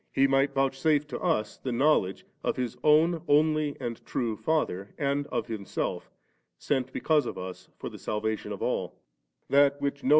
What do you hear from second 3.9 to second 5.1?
true Father,